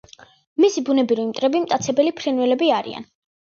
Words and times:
მისი 0.65 0.83
ბუნებრივი 0.87 1.27
მტრები 1.33 1.63
მტაცებელი 1.67 2.17
ფრინველები 2.23 2.75
არიან. 2.83 3.09